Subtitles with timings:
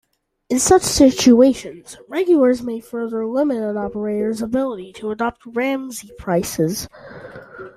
[0.49, 6.87] In such situations regulators may further limit an operator's ability to adopt Ramsey prices.